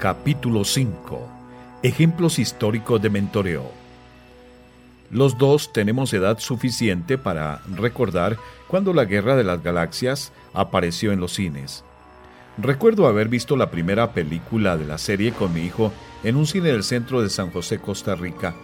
Capítulo 0.00 0.64
5. 0.64 1.28
Ejemplos 1.82 2.38
históricos 2.38 3.02
de 3.02 3.10
mentoreo. 3.10 3.70
Los 5.10 5.36
dos 5.36 5.74
tenemos 5.74 6.14
edad 6.14 6.38
suficiente 6.38 7.18
para 7.18 7.60
recordar 7.76 8.38
cuando 8.66 8.94
la 8.94 9.04
Guerra 9.04 9.36
de 9.36 9.44
las 9.44 9.62
Galaxias 9.62 10.32
apareció 10.54 11.12
en 11.12 11.20
los 11.20 11.34
cines. 11.34 11.84
Recuerdo 12.56 13.08
haber 13.08 13.28
visto 13.28 13.58
la 13.58 13.70
primera 13.70 14.14
película 14.14 14.78
de 14.78 14.86
la 14.86 14.96
serie 14.96 15.32
con 15.32 15.52
mi 15.52 15.66
hijo 15.66 15.92
en 16.24 16.36
un 16.36 16.46
cine 16.46 16.72
del 16.72 16.82
centro 16.82 17.20
de 17.20 17.28
San 17.28 17.50
José, 17.50 17.78
Costa 17.78 18.14
Rica. 18.14 18.54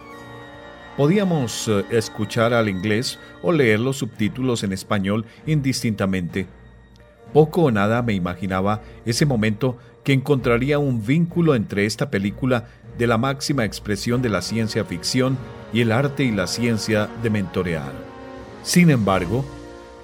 Podíamos 0.97 1.67
eh, 1.67 1.85
escuchar 1.91 2.51
al 2.55 2.67
inglés 2.67 3.19
o 3.43 3.51
leer 3.51 3.79
los 3.79 3.97
subtítulos 3.97 4.63
en 4.63 4.73
español 4.73 5.23
indistintamente. 5.45 6.47
Poco 7.31 7.63
o 7.63 7.71
nada 7.71 8.01
me 8.01 8.13
imaginaba 8.13 8.81
ese 9.05 9.27
momento 9.27 9.77
que 10.07 10.13
encontraría 10.13 10.79
un 10.79 11.05
vínculo 11.05 11.53
entre 11.53 11.85
esta 11.85 12.09
película 12.09 12.69
de 12.97 13.07
la 13.07 13.17
máxima 13.17 13.65
expresión 13.65 14.21
de 14.21 14.29
la 14.29 14.41
ciencia 14.41 14.85
ficción 14.85 15.37
y 15.73 15.81
el 15.81 15.91
arte 15.91 16.23
y 16.23 16.31
la 16.31 16.47
ciencia 16.47 17.09
de 17.21 17.29
mentorear. 17.29 17.91
Sin 18.63 18.89
embargo, 18.89 19.43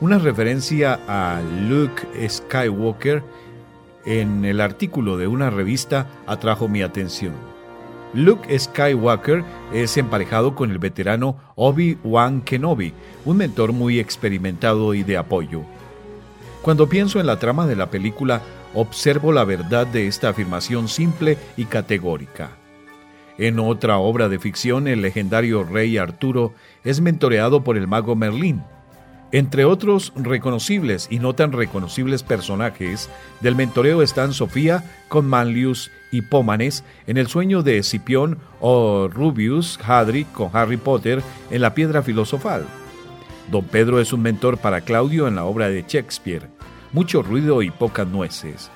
una 0.01 0.17
referencia 0.17 0.99
a 1.07 1.41
Luke 1.69 2.03
Skywalker 2.27 3.23
en 4.05 4.43
el 4.43 4.59
artículo 4.59 5.15
de 5.15 5.27
una 5.27 5.49
revista 5.49 6.09
atrajo 6.27 6.67
mi 6.67 6.81
atención. 6.81 7.31
Luke 8.13 8.59
Skywalker 8.59 9.45
es 9.71 9.95
emparejado 9.95 10.53
con 10.53 10.69
el 10.69 10.79
veterano 10.79 11.37
Obi-Wan 11.55 12.41
Kenobi, 12.41 12.91
un 13.23 13.37
mentor 13.37 13.71
muy 13.71 14.01
experimentado 14.01 14.95
y 14.95 15.03
de 15.03 15.15
apoyo. 15.15 15.61
Cuando 16.63 16.87
pienso 16.87 17.19
en 17.19 17.25
la 17.25 17.39
trama 17.39 17.67
de 17.67 17.75
la 17.75 17.91
película, 17.91 18.41
observo 18.73 19.33
la 19.33 19.43
verdad 19.43 19.85
de 19.85 20.07
esta 20.07 20.29
afirmación 20.29 20.87
simple 20.87 21.37
y 21.57 21.65
categórica. 21.65 22.51
En 23.37 23.59
otra 23.59 23.97
obra 23.97 24.29
de 24.29 24.39
ficción, 24.39 24.87
el 24.87 25.01
legendario 25.01 25.65
rey 25.65 25.97
Arturo 25.97 26.53
es 26.85 27.01
mentoreado 27.01 27.65
por 27.65 27.75
el 27.75 27.85
mago 27.87 28.15
Merlín. 28.15 28.63
Entre 29.33 29.65
otros 29.65 30.13
reconocibles 30.15 31.07
y 31.09 31.19
no 31.19 31.33
tan 31.33 31.51
reconocibles 31.51 32.23
personajes 32.23 33.09
del 33.41 33.55
mentoreo 33.55 34.01
están 34.01 34.31
Sofía 34.31 34.85
con 35.09 35.25
Manlius 35.25 35.91
y 36.13 36.21
Pómanes 36.21 36.85
en 37.07 37.17
El 37.17 37.27
sueño 37.27 37.61
de 37.61 37.79
Escipión 37.79 38.37
o 38.61 39.09
Rubius 39.09 39.77
Hadric 39.85 40.31
con 40.31 40.49
Harry 40.53 40.77
Potter 40.77 41.21
en 41.51 41.61
La 41.61 41.73
piedra 41.73 42.03
filosofal. 42.03 42.65
Don 43.51 43.65
Pedro 43.65 43.99
es 43.99 44.13
un 44.13 44.21
mentor 44.21 44.57
para 44.57 44.81
Claudio 44.81 45.27
en 45.27 45.35
la 45.35 45.45
obra 45.45 45.69
de 45.69 45.83
Shakespeare. 45.87 46.49
Mucho 46.91 47.21
ruido 47.21 47.61
y 47.61 47.71
pocas 47.71 48.07
nueces. 48.07 48.71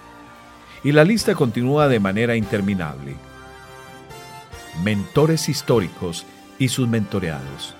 Y 0.83 0.91
la 0.91 1.03
lista 1.03 1.35
continúa 1.35 1.87
de 1.87 1.99
manera 1.99 2.35
interminable. 2.35 3.15
Mentores 4.83 5.49
históricos 5.49 6.25
y 6.59 6.67
sus 6.67 6.87
mentoreados. 6.87 7.75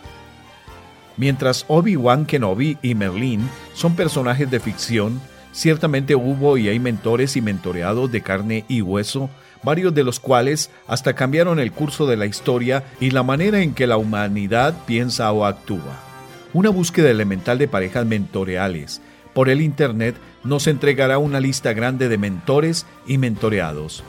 Mientras 1.18 1.66
Obi-Wan 1.68 2.26
Kenobi 2.26 2.78
y 2.82 2.96
Merlin 2.96 3.50
son 3.74 3.96
personajes 3.96 4.50
de 4.50 4.60
ficción, 4.60 5.20
ciertamente 5.52 6.16
hubo 6.16 6.58
y 6.58 6.70
hay 6.70 6.80
mentores 6.80 7.36
y 7.36 7.42
mentoreados 7.42 8.12
de 8.12 8.22
carne 8.22 8.66
y 8.68 8.82
hueso, 8.82 9.30
varios 9.64 9.94
de 9.94 10.04
los 10.04 10.20
cuales 10.20 10.70
hasta 10.88 11.16
cambiaron 11.16 11.60
el 11.60 11.72
curso 11.72 12.06
de 12.06 12.18
la 12.18 12.28
historia 12.28 12.84
y 13.00 13.12
la 13.12 13.24
manera 13.24 13.62
en 13.62 13.74
que 13.74 13.88
la 13.88 13.98
humanidad 13.98 14.76
piensa 14.86 15.32
o 15.32 15.46
actúa. 15.46 16.07
Una 16.58 16.72
búsqueda 16.72 17.12
elemental 17.12 17.60
de 17.60 17.68
parejas 17.68 18.04
mentoreales 18.08 19.00
por 19.36 19.48
el 19.48 19.62
Internet 19.62 20.16
nos 20.44 20.66
entregará 20.66 21.20
una 21.20 21.40
lista 21.40 21.72
grande 21.74 22.10
de 22.10 22.18
mentores 22.18 22.88
y 23.06 23.20
mentoreados. 23.20 24.04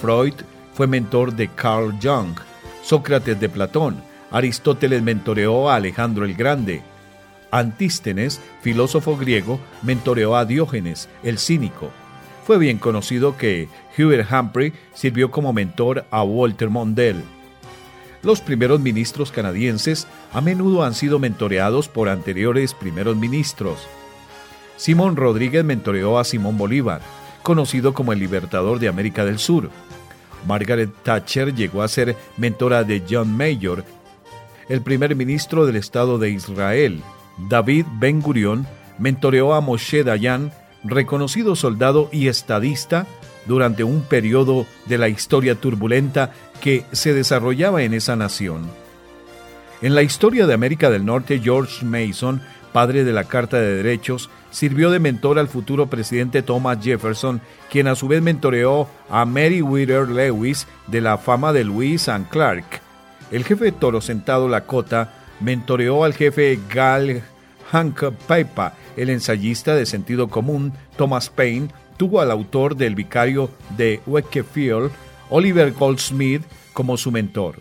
Freud 0.00 0.34
fue 0.72 0.86
mentor 0.86 1.34
de 1.34 1.48
Carl 1.48 1.98
Jung, 2.00 2.36
Sócrates 2.84 3.40
de 3.40 3.48
Platón, 3.48 4.00
Aristóteles 4.30 5.02
mentoreó 5.02 5.68
a 5.68 5.74
Alejandro 5.74 6.24
el 6.24 6.34
Grande, 6.36 6.82
Antístenes, 7.50 8.40
filósofo 8.62 9.16
griego, 9.16 9.58
mentoreó 9.82 10.36
a 10.36 10.44
Diógenes, 10.44 11.08
el 11.24 11.40
cínico. 11.40 11.90
Fue 12.46 12.56
bien 12.56 12.78
conocido 12.78 13.36
que 13.36 13.68
Hubert 13.98 14.30
Humphrey 14.30 14.74
sirvió 14.94 15.32
como 15.32 15.52
mentor 15.52 16.04
a 16.12 16.22
Walter 16.22 16.70
Mondale. 16.70 17.39
Los 18.22 18.40
primeros 18.40 18.80
ministros 18.80 19.32
canadienses 19.32 20.06
a 20.32 20.40
menudo 20.40 20.84
han 20.84 20.94
sido 20.94 21.18
mentoreados 21.18 21.88
por 21.88 22.08
anteriores 22.08 22.74
primeros 22.74 23.16
ministros. 23.16 23.86
Simón 24.76 25.16
Rodríguez 25.16 25.64
mentoreó 25.64 26.18
a 26.18 26.24
Simón 26.24 26.58
Bolívar, 26.58 27.00
conocido 27.42 27.94
como 27.94 28.12
el 28.12 28.18
libertador 28.18 28.78
de 28.78 28.88
América 28.88 29.24
del 29.24 29.38
Sur. 29.38 29.70
Margaret 30.46 30.90
Thatcher 31.02 31.54
llegó 31.54 31.82
a 31.82 31.88
ser 31.88 32.16
mentora 32.36 32.84
de 32.84 33.02
John 33.08 33.36
Mayor, 33.36 33.84
el 34.68 34.82
primer 34.82 35.16
ministro 35.16 35.66
del 35.66 35.76
Estado 35.76 36.18
de 36.18 36.30
Israel. 36.30 37.02
David 37.48 37.86
Ben 37.98 38.20
Gurion 38.20 38.66
mentoreó 38.98 39.54
a 39.54 39.60
Moshe 39.60 40.04
Dayan, 40.04 40.52
reconocido 40.84 41.56
soldado 41.56 42.08
y 42.12 42.28
estadista, 42.28 43.06
durante 43.46 43.84
un 43.84 44.02
periodo 44.02 44.66
de 44.86 44.98
la 44.98 45.08
historia 45.08 45.54
turbulenta 45.54 46.32
que 46.60 46.84
se 46.92 47.14
desarrollaba 47.14 47.82
en 47.82 47.94
esa 47.94 48.16
nación. 48.16 48.70
En 49.82 49.94
la 49.94 50.02
historia 50.02 50.46
de 50.46 50.54
América 50.54 50.90
del 50.90 51.06
Norte, 51.06 51.40
George 51.42 51.84
Mason, 51.84 52.42
padre 52.72 53.04
de 53.04 53.12
la 53.12 53.24
Carta 53.24 53.58
de 53.58 53.76
Derechos, 53.76 54.28
sirvió 54.50 54.90
de 54.90 54.98
mentor 54.98 55.38
al 55.38 55.48
futuro 55.48 55.86
presidente 55.86 56.42
Thomas 56.42 56.78
Jefferson, 56.82 57.40
quien 57.70 57.88
a 57.88 57.94
su 57.94 58.06
vez 58.08 58.20
mentoreó 58.22 58.88
a 59.08 59.24
Mary 59.24 59.62
Wheeler 59.62 60.08
Lewis 60.08 60.66
de 60.86 61.00
la 61.00 61.18
fama 61.18 61.52
de 61.52 61.64
Lewis 61.64 62.08
and 62.08 62.28
Clark. 62.28 62.64
El 63.30 63.44
jefe 63.44 63.72
Toro 63.72 64.00
Sentado 64.00 64.48
Lakota 64.48 65.14
mentoreó 65.40 66.04
al 66.04 66.14
jefe 66.14 66.58
Gal 66.68 67.22
Hank 67.70 68.04
Paipa, 68.26 68.74
el 68.96 69.10
ensayista 69.10 69.74
de 69.74 69.86
sentido 69.86 70.28
común 70.28 70.72
Thomas 70.96 71.30
Paine, 71.30 71.68
tuvo 71.96 72.20
al 72.20 72.30
autor 72.30 72.76
del 72.76 72.94
Vicario 72.94 73.50
de 73.76 74.00
Wakefield, 74.06 74.90
Oliver 75.28 75.72
Goldsmith, 75.72 76.42
como 76.72 76.96
su 76.96 77.12
mentor. 77.12 77.60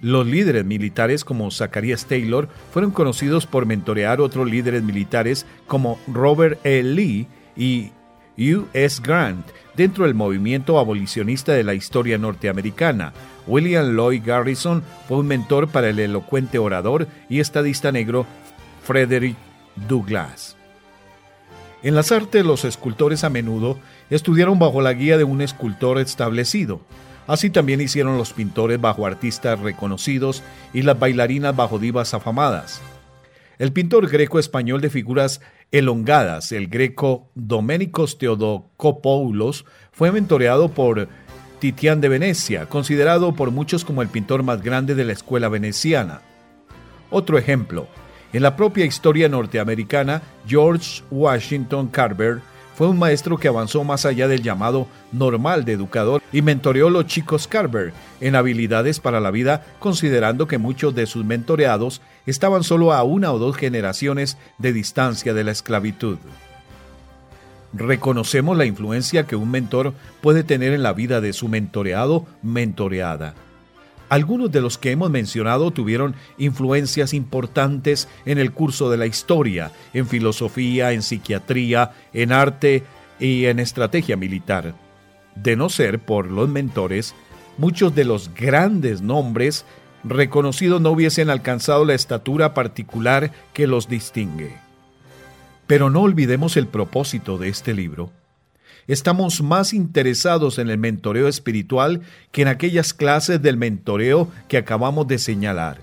Los 0.00 0.26
líderes 0.26 0.64
militares 0.64 1.24
como 1.24 1.50
Zacharias 1.50 2.06
Taylor 2.06 2.48
fueron 2.72 2.90
conocidos 2.90 3.46
por 3.46 3.64
mentorear 3.64 4.20
otros 4.20 4.48
líderes 4.48 4.82
militares 4.82 5.46
como 5.66 5.98
Robert 6.06 6.60
E. 6.64 6.82
Lee 6.82 7.26
y 7.56 7.90
U. 8.36 8.66
S. 8.72 9.00
Grant 9.02 9.46
dentro 9.76 10.04
del 10.04 10.14
movimiento 10.14 10.78
abolicionista 10.78 11.52
de 11.52 11.64
la 11.64 11.74
historia 11.74 12.18
norteamericana. 12.18 13.12
William 13.46 13.94
Lloyd 13.94 14.22
Garrison 14.24 14.82
fue 15.08 15.18
un 15.18 15.26
mentor 15.26 15.68
para 15.68 15.88
el 15.88 15.98
elocuente 15.98 16.58
orador 16.58 17.08
y 17.28 17.40
estadista 17.40 17.92
negro 17.92 18.26
Frederick 18.84 19.36
Douglass. 19.88 20.56
En 21.82 21.94
las 21.94 22.12
artes, 22.12 22.44
los 22.44 22.64
escultores 22.64 23.24
a 23.24 23.30
menudo 23.30 23.78
estudiaron 24.10 24.58
bajo 24.58 24.80
la 24.80 24.92
guía 24.92 25.18
de 25.18 25.24
un 25.24 25.40
escultor 25.40 25.98
establecido. 25.98 26.80
Así 27.26 27.50
también 27.50 27.80
hicieron 27.80 28.18
los 28.18 28.32
pintores 28.32 28.80
bajo 28.80 29.06
artistas 29.06 29.58
reconocidos 29.60 30.42
y 30.72 30.82
las 30.82 30.98
bailarinas 30.98 31.56
bajo 31.56 31.78
divas 31.78 32.14
afamadas. 32.14 32.82
El 33.58 33.72
pintor 33.72 34.08
greco-español 34.08 34.80
de 34.80 34.90
figuras 34.90 35.40
elongadas, 35.70 36.52
el 36.52 36.68
greco 36.68 37.30
Doménicos 37.34 38.18
Theodokopoulos, 38.18 39.64
fue 39.92 40.12
mentoreado 40.12 40.70
por 40.70 41.08
Titián 41.60 42.00
de 42.00 42.08
Venecia, 42.08 42.66
considerado 42.66 43.34
por 43.34 43.50
muchos 43.50 43.84
como 43.84 44.02
el 44.02 44.08
pintor 44.08 44.42
más 44.42 44.62
grande 44.62 44.94
de 44.94 45.04
la 45.04 45.12
escuela 45.12 45.48
veneciana. 45.48 46.20
Otro 47.10 47.38
ejemplo, 47.38 47.86
en 48.34 48.42
la 48.42 48.56
propia 48.56 48.84
historia 48.84 49.28
norteamericana, 49.28 50.20
George 50.44 51.04
Washington 51.08 51.86
Carver 51.86 52.40
fue 52.74 52.88
un 52.88 52.98
maestro 52.98 53.38
que 53.38 53.46
avanzó 53.46 53.84
más 53.84 54.04
allá 54.04 54.26
del 54.26 54.42
llamado 54.42 54.88
normal 55.12 55.64
de 55.64 55.74
educador 55.74 56.20
y 56.32 56.42
mentoreó 56.42 56.88
a 56.88 56.90
los 56.90 57.06
chicos 57.06 57.46
Carver 57.46 57.92
en 58.20 58.34
habilidades 58.34 58.98
para 58.98 59.20
la 59.20 59.30
vida, 59.30 59.64
considerando 59.78 60.48
que 60.48 60.58
muchos 60.58 60.96
de 60.96 61.06
sus 61.06 61.24
mentoreados 61.24 62.02
estaban 62.26 62.64
solo 62.64 62.92
a 62.92 63.04
una 63.04 63.32
o 63.32 63.38
dos 63.38 63.56
generaciones 63.56 64.36
de 64.58 64.72
distancia 64.72 65.32
de 65.32 65.44
la 65.44 65.52
esclavitud. 65.52 66.18
Reconocemos 67.72 68.56
la 68.56 68.64
influencia 68.64 69.28
que 69.28 69.36
un 69.36 69.52
mentor 69.52 69.94
puede 70.20 70.42
tener 70.42 70.72
en 70.72 70.82
la 70.82 70.92
vida 70.92 71.20
de 71.20 71.32
su 71.32 71.46
mentoreado, 71.48 72.26
mentoreada. 72.42 73.34
Algunos 74.08 74.52
de 74.52 74.60
los 74.60 74.78
que 74.78 74.90
hemos 74.90 75.10
mencionado 75.10 75.70
tuvieron 75.70 76.14
influencias 76.38 77.14
importantes 77.14 78.08
en 78.26 78.38
el 78.38 78.52
curso 78.52 78.90
de 78.90 78.98
la 78.98 79.06
historia, 79.06 79.72
en 79.92 80.06
filosofía, 80.06 80.92
en 80.92 81.02
psiquiatría, 81.02 81.92
en 82.12 82.32
arte 82.32 82.82
y 83.18 83.46
en 83.46 83.58
estrategia 83.60 84.16
militar. 84.16 84.74
De 85.34 85.56
no 85.56 85.68
ser 85.68 85.98
por 85.98 86.30
los 86.30 86.48
mentores, 86.48 87.14
muchos 87.58 87.94
de 87.94 88.04
los 88.04 88.32
grandes 88.34 89.00
nombres 89.00 89.64
reconocidos 90.04 90.80
no 90.80 90.90
hubiesen 90.90 91.30
alcanzado 91.30 91.84
la 91.84 91.94
estatura 91.94 92.54
particular 92.54 93.32
que 93.52 93.66
los 93.66 93.88
distingue. 93.88 94.56
Pero 95.66 95.88
no 95.88 96.02
olvidemos 96.02 96.56
el 96.56 96.66
propósito 96.66 97.38
de 97.38 97.48
este 97.48 97.72
libro. 97.72 98.10
Estamos 98.86 99.42
más 99.42 99.72
interesados 99.72 100.58
en 100.58 100.68
el 100.70 100.78
mentoreo 100.78 101.28
espiritual 101.28 102.02
que 102.32 102.42
en 102.42 102.48
aquellas 102.48 102.92
clases 102.92 103.40
del 103.42 103.56
mentoreo 103.56 104.28
que 104.48 104.56
acabamos 104.56 105.06
de 105.08 105.18
señalar. 105.18 105.78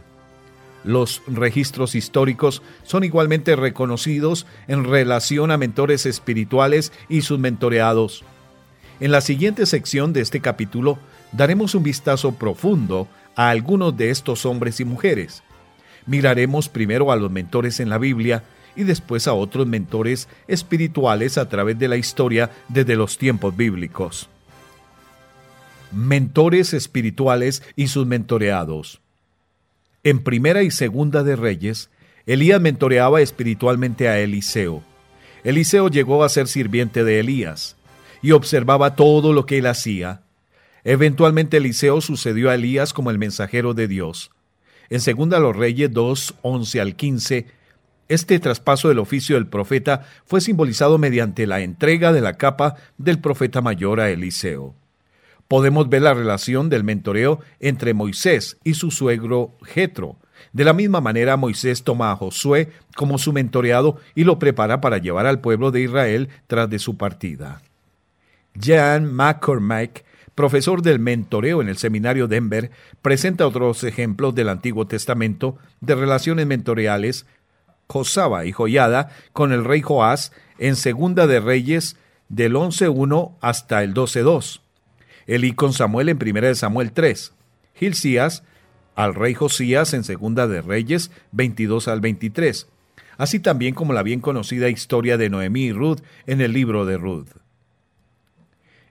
Los 0.84 1.22
registros 1.28 1.94
históricos 1.94 2.64
son 2.84 3.04
igualmente 3.04 3.56
reconocidos 3.56 4.48
en 4.68 4.84
relación 4.84 5.52
a 5.52 5.58
mentores 5.58 6.06
espirituales 6.06 6.92
y 7.08 7.22
sus 7.22 7.38
mentoreados. 7.38 8.24
En 9.00 9.12
la 9.12 9.22
siguiente 9.22 9.66
sección 9.66 10.14
de 10.14 10.22
este 10.22 10.42
capítulo 10.42 10.98
daremos 11.32 11.76
un 11.76 11.84
vistazo 11.84 12.34
profundo 12.34 13.08
a 13.36 13.50
algunos 13.50 13.96
de 13.96 14.10
estos 14.10 14.46
hombres 14.46 14.80
y 14.80 14.86
mujeres. 14.86 15.44
Miraremos 16.08 16.68
primero 16.68 17.12
a 17.12 17.16
los 17.16 17.32
mentores 17.32 17.80
en 17.80 17.90
la 17.90 18.00
Biblia 18.00 18.44
y 18.76 18.84
después 18.84 19.28
a 19.28 19.34
otros 19.34 19.68
mentores 19.68 20.28
espirituales 20.48 21.38
a 21.38 21.50
través 21.50 21.78
de 21.80 21.88
la 21.88 21.98
historia 21.98 22.52
desde 22.70 22.96
los 22.96 23.18
tiempos 23.18 23.56
bíblicos. 23.56 24.30
Mentores 25.92 26.74
espirituales 26.74 27.64
y 27.76 27.88
sus 27.88 28.06
mentoreados. 28.08 29.02
En 30.04 30.24
Primera 30.24 30.64
y 30.64 30.72
Segunda 30.72 31.24
de 31.24 31.36
Reyes, 31.36 31.90
Elías 32.26 32.62
mentoreaba 32.62 33.22
espiritualmente 33.22 34.08
a 34.08 34.20
Eliseo. 34.20 34.84
Eliseo 35.44 35.90
llegó 35.90 36.24
a 36.24 36.30
ser 36.30 36.48
sirviente 36.48 37.04
de 37.04 37.20
Elías 37.20 37.76
y 38.22 38.32
observaba 38.32 38.96
todo 38.96 39.34
lo 39.34 39.46
que 39.46 39.58
él 39.58 39.66
hacía. 39.66 40.22
Eventualmente 40.84 41.58
Eliseo 41.58 42.02
sucedió 42.02 42.50
a 42.50 42.56
Elías 42.56 42.94
como 42.94 43.12
el 43.12 43.18
mensajero 43.18 43.74
de 43.74 43.88
Dios. 43.88 44.32
En 44.90 45.02
Segunda 45.02 45.40
los 45.40 45.56
Reyes 45.56 45.92
2, 45.92 46.36
11 46.42 46.82
al 46.82 46.96
15, 46.96 47.48
este 48.12 48.40
traspaso 48.40 48.90
del 48.90 49.00
oficio 49.00 49.36
del 49.36 49.48
profeta 49.48 50.06
fue 50.26 50.42
simbolizado 50.42 50.98
mediante 50.98 51.48
la 51.48 51.62
entrega 51.62 52.12
de 52.12 52.20
la 52.20 52.34
capa 52.34 52.76
del 52.98 53.20
profeta 53.20 53.62
mayor 53.62 54.02
a 54.02 54.10
Eliseo. 54.10 54.76
Podemos 55.48 55.88
ver 55.88 56.02
la 56.02 56.14
relación 56.14 56.68
del 56.68 56.84
mentoreo 56.84 57.40
entre 57.62 57.94
Moisés 57.94 58.58
y 58.66 58.74
su 58.74 58.92
suegro 58.92 59.56
Jetro. 59.64 60.18
De 60.52 60.66
la 60.66 60.74
misma 60.74 61.00
manera, 61.00 61.38
Moisés 61.38 61.84
toma 61.84 62.12
a 62.12 62.18
Josué 62.18 62.74
como 62.98 63.18
su 63.18 63.32
mentoreado 63.32 63.98
y 64.14 64.26
lo 64.26 64.40
prepara 64.40 64.82
para 64.82 64.98
llevar 64.98 65.26
al 65.26 65.40
pueblo 65.40 65.72
de 65.72 65.80
Israel 65.80 66.28
tras 66.48 66.70
de 66.70 66.80
su 66.80 66.98
partida. 66.98 67.62
Jan 68.60 69.06
McCormack, 69.14 70.04
profesor 70.36 70.82
del 70.82 71.00
mentoreo 71.00 71.62
en 71.62 71.70
el 71.70 71.78
seminario 71.78 72.28
Denver, 72.28 72.72
presenta 73.02 73.48
otros 73.48 73.86
ejemplos 73.86 74.36
del 74.36 74.50
Antiguo 74.50 74.86
Testamento 74.86 75.58
de 75.80 75.96
relaciones 75.96 76.46
mentoriales 76.46 77.26
Josaba 77.92 78.46
y 78.46 78.54
Joyada 78.54 79.10
con 79.34 79.52
el 79.52 79.66
rey 79.66 79.82
Joás 79.82 80.32
en 80.58 80.78
Segunda 80.78 81.28
de 81.28 81.42
Reyes 81.42 81.98
del 82.30 82.54
11.1 82.54 83.34
hasta 83.42 83.84
el 83.84 83.94
12.2. 83.94 84.62
Elí 85.28 85.52
con 85.52 85.74
Samuel 85.74 86.08
en 86.08 86.18
Primera 86.18 86.48
de 86.48 86.56
Samuel 86.56 86.94
3. 86.94 87.34
Gilcías 87.76 88.44
al 88.96 89.14
rey 89.14 89.34
Josías 89.34 89.94
en 89.94 90.06
Segunda 90.06 90.48
de 90.48 90.62
Reyes 90.62 91.12
22 91.34 91.90
al 91.90 92.00
23. 92.00 92.68
Así 93.18 93.40
también 93.40 93.76
como 93.76 93.92
la 93.92 94.04
bien 94.04 94.22
conocida 94.22 94.70
historia 94.70 95.18
de 95.18 95.30
Noemí 95.30 95.66
y 95.66 95.74
Ruth 95.74 96.00
en 96.26 96.40
el 96.40 96.54
libro 96.54 96.86
de 96.86 96.98
Ruth. 96.98 97.30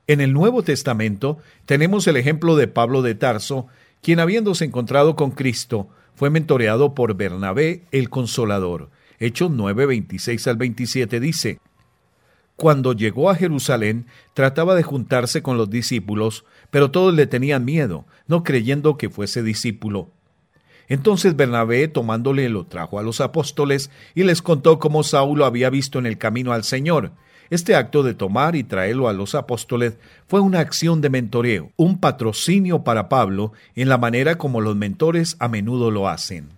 En 0.06 0.20
el 0.20 0.32
Nuevo 0.34 0.62
Testamento 0.62 1.38
tenemos 1.64 2.06
el 2.06 2.16
ejemplo 2.16 2.56
de 2.56 2.68
Pablo 2.68 3.00
de 3.00 3.14
Tarso, 3.14 3.68
quien 4.02 4.20
habiéndose 4.20 4.64
encontrado 4.66 5.16
con 5.16 5.30
Cristo, 5.30 5.88
fue 6.20 6.28
mentoreado 6.28 6.94
por 6.94 7.14
Bernabé 7.14 7.86
el 7.92 8.10
Consolador. 8.10 8.90
Hechos 9.20 9.50
9, 9.50 9.86
26 9.86 10.48
al 10.48 10.58
27 10.58 11.18
dice, 11.18 11.60
Cuando 12.56 12.92
llegó 12.92 13.30
a 13.30 13.34
Jerusalén, 13.34 14.04
trataba 14.34 14.74
de 14.74 14.82
juntarse 14.82 15.42
con 15.42 15.56
los 15.56 15.70
discípulos, 15.70 16.44
pero 16.68 16.90
todos 16.90 17.14
le 17.14 17.26
tenían 17.26 17.64
miedo, 17.64 18.04
no 18.26 18.42
creyendo 18.42 18.98
que 18.98 19.08
fuese 19.08 19.42
discípulo. 19.42 20.10
Entonces 20.88 21.36
Bernabé, 21.36 21.88
tomándole, 21.88 22.50
lo 22.50 22.66
trajo 22.66 22.98
a 22.98 23.02
los 23.02 23.22
apóstoles 23.22 23.90
y 24.14 24.24
les 24.24 24.42
contó 24.42 24.78
cómo 24.78 25.02
Saulo 25.02 25.46
había 25.46 25.70
visto 25.70 25.98
en 25.98 26.04
el 26.04 26.18
camino 26.18 26.52
al 26.52 26.64
Señor, 26.64 27.12
este 27.50 27.74
acto 27.74 28.04
de 28.04 28.14
tomar 28.14 28.54
y 28.54 28.62
traerlo 28.62 29.08
a 29.08 29.12
los 29.12 29.34
apóstoles 29.34 29.94
fue 30.28 30.40
una 30.40 30.60
acción 30.60 31.00
de 31.00 31.10
mentoreo, 31.10 31.72
un 31.76 31.98
patrocinio 31.98 32.84
para 32.84 33.08
Pablo 33.08 33.52
en 33.74 33.88
la 33.88 33.98
manera 33.98 34.38
como 34.38 34.60
los 34.60 34.76
mentores 34.76 35.36
a 35.40 35.48
menudo 35.48 35.90
lo 35.90 36.08
hacen. 36.08 36.48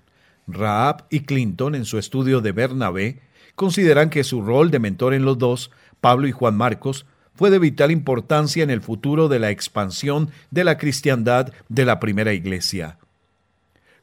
Raab 0.46 1.04
y 1.08 1.20
Clinton, 1.20 1.74
en 1.74 1.86
su 1.86 1.98
estudio 1.98 2.42
de 2.42 2.52
Bernabé, 2.52 3.20
consideran 3.54 4.10
que 4.10 4.22
su 4.22 4.42
rol 4.42 4.70
de 4.70 4.78
mentor 4.78 5.14
en 5.14 5.24
los 5.24 5.38
dos, 5.38 5.70
Pablo 6.00 6.28
y 6.28 6.32
Juan 6.32 6.56
Marcos, 6.56 7.06
fue 7.34 7.50
de 7.50 7.58
vital 7.58 7.90
importancia 7.90 8.62
en 8.62 8.70
el 8.70 8.82
futuro 8.82 9.28
de 9.28 9.38
la 9.38 9.50
expansión 9.50 10.30
de 10.50 10.64
la 10.64 10.76
cristiandad 10.76 11.52
de 11.68 11.84
la 11.86 11.98
primera 12.00 12.34
iglesia. 12.34 12.98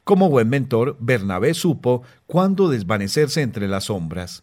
Como 0.02 0.28
buen 0.28 0.48
mentor, 0.48 0.96
Bernabé 0.98 1.54
supo 1.54 2.02
cuándo 2.26 2.68
desvanecerse 2.68 3.42
entre 3.42 3.68
las 3.68 3.84
sombras. 3.84 4.42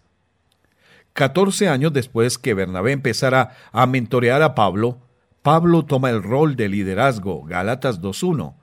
Catorce 1.18 1.68
años 1.68 1.94
después 1.94 2.38
que 2.38 2.54
Bernabé 2.54 2.92
empezara 2.92 3.56
a 3.72 3.88
mentorear 3.88 4.44
a 4.44 4.54
Pablo, 4.54 5.00
Pablo 5.42 5.84
toma 5.84 6.12
el 6.12 6.22
rol 6.22 6.56
de 6.56 6.69
liderazgo, 6.69 7.44
Gálatas 7.44 8.02
2.1. 8.02 8.54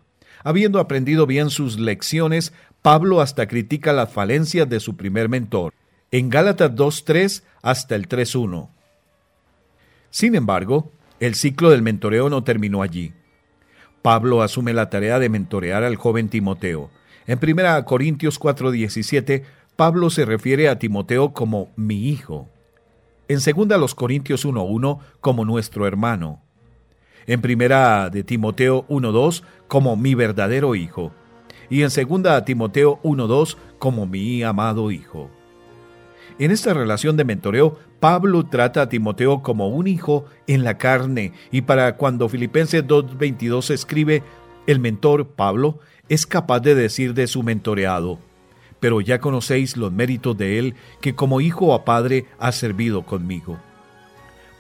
Habiendo 0.45 0.79
aprendido 0.79 1.27
bien 1.27 1.51
sus 1.51 1.81
lecciones, 1.81 2.53
Pablo 2.81 3.21
hasta 3.21 3.49
critica 3.49 3.93
las 3.93 4.13
falencias 4.13 4.69
de 4.69 4.79
su 4.79 4.97
primer 4.97 5.29
mentor, 5.29 5.75
en 6.13 6.31
Gálatas 6.31 6.71
2.3 6.71 7.43
hasta 7.61 7.97
el 7.97 8.09
3.1. 8.09 8.69
Sin 10.11 10.37
embargo, 10.37 10.93
el 11.19 11.35
ciclo 11.35 11.71
del 11.71 11.83
mentoreo 11.83 12.31
no 12.31 12.45
terminó 12.45 12.83
allí. 12.83 13.15
Pablo 14.01 14.43
asume 14.43 14.75
la 14.75 14.91
tarea 14.91 15.19
de 15.19 15.29
mentorear 15.29 15.83
al 15.83 15.97
joven 15.97 16.29
Timoteo. 16.29 16.89
En 17.27 17.41
1 17.43 17.85
Corintios 17.85 18.39
4:17 18.39 19.43
Pablo 19.77 20.09
se 20.09 20.25
refiere 20.25 20.69
a 20.69 20.79
Timoteo 20.79 21.33
como 21.33 21.69
mi 21.75 22.09
hijo. 22.09 22.49
En 23.27 23.39
2 23.41 23.95
Corintios 23.97 24.47
1.1 24.47 25.01
como 25.21 25.45
nuestro 25.45 25.87
hermano. 25.87 26.41
En 27.27 27.41
primera 27.41 28.09
de 28.09 28.23
Timoteo 28.23 28.87
1.2 28.87 29.43
como 29.67 29.97
mi 29.97 30.15
verdadero 30.15 30.77
hijo. 30.77 31.11
Y 31.71 31.83
en 31.83 31.91
segunda 31.91 32.45
Timoteo 32.45 33.01
1.2 33.03 33.57
como 33.81 34.07
mi 34.07 34.45
amado 34.45 34.93
hijo. 34.93 35.29
En 36.39 36.53
esta 36.53 36.73
relación 36.73 37.17
de 37.17 37.25
mentoreo, 37.25 37.79
Pablo 37.99 38.47
trata 38.47 38.83
a 38.83 38.89
Timoteo 38.89 39.43
como 39.43 39.69
un 39.69 39.89
hijo 39.89 40.27
en 40.47 40.63
la 40.63 40.79
carne 40.79 41.33
y 41.51 41.63
para 41.63 41.97
cuando 41.97 42.29
Filipenses 42.29 42.87
2.22 42.87 43.71
escribe, 43.71 44.23
el 44.67 44.79
mentor, 44.79 45.29
Pablo, 45.29 45.81
es 46.09 46.27
capaz 46.27 46.61
de 46.61 46.75
decir 46.75 47.15
de 47.15 47.27
su 47.27 47.43
mentoreado, 47.43 48.19
pero 48.85 49.01
ya 49.01 49.19
conocéis 49.19 49.79
los 49.79 49.93
méritos 49.93 50.37
de 50.37 50.59
él 50.59 50.75
que 51.01 51.15
como 51.15 51.41
hijo 51.41 51.69
o 51.69 51.85
padre 51.87 52.27
ha 52.39 52.53
servido 52.53 53.07
conmigo. 53.07 53.57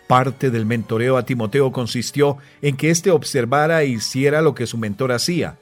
Parte 0.06 0.50
del 0.50 0.64
mentoreo 0.64 1.18
a 1.18 1.26
Timoteo 1.26 1.72
consistió 1.72 2.38
en 2.62 2.78
que 2.78 2.88
éste 2.88 3.10
observara 3.10 3.82
e 3.82 3.88
hiciera 3.88 4.40
lo 4.40 4.54
que 4.54 4.66
su 4.66 4.78
mentor 4.78 5.12
hacía. 5.12 5.58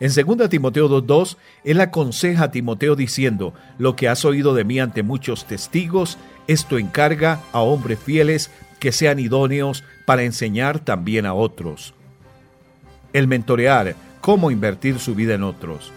En 0.00 0.10
2 0.14 0.48
Timoteo 0.48 0.88
2.2, 0.88 1.36
él 1.64 1.78
aconseja 1.78 2.44
a 2.44 2.50
Timoteo 2.50 2.96
diciendo, 2.96 3.52
lo 3.76 3.96
que 3.96 4.08
has 4.08 4.24
oído 4.24 4.54
de 4.54 4.64
mí 4.64 4.80
ante 4.80 5.02
muchos 5.02 5.44
testigos, 5.44 6.16
esto 6.46 6.78
encarga 6.78 7.42
a 7.52 7.60
hombres 7.60 7.98
fieles 7.98 8.50
que 8.80 8.92
sean 8.92 9.18
idóneos 9.18 9.84
para 10.06 10.22
enseñar 10.22 10.78
también 10.78 11.26
a 11.26 11.34
otros. 11.34 11.92
El 13.12 13.28
mentorear, 13.28 13.94
cómo 14.22 14.50
invertir 14.50 15.00
su 15.00 15.14
vida 15.14 15.34
en 15.34 15.42
otros. 15.42 15.92